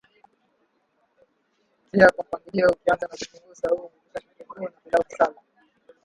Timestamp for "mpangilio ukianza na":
2.25-3.15